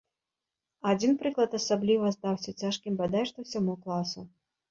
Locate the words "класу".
3.85-4.21